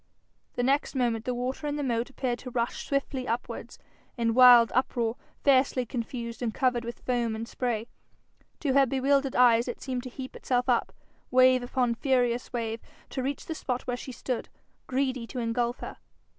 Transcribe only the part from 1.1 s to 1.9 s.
the water in the